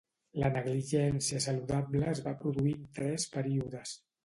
La 0.43 0.47
negligència 0.53 1.41
saludable 1.45 2.03
es 2.15 2.23
va 2.29 2.35
produir 2.41 2.75
en 2.81 2.91
tres 3.01 3.31
períodes. 3.39 3.97